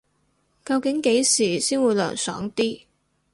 [0.65, 2.85] 究竟幾時先會涼爽啲